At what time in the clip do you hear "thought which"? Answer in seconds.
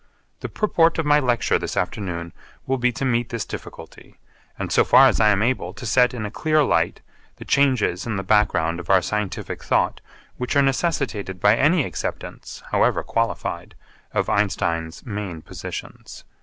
9.63-10.55